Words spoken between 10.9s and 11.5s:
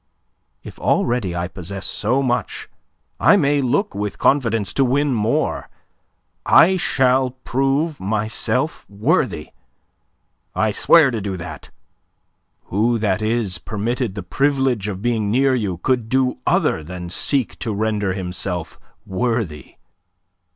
to do